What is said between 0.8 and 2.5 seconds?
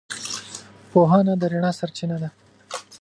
پوهه د رڼا سرچینه ده.